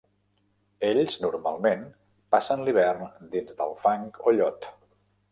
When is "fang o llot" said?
3.83-4.67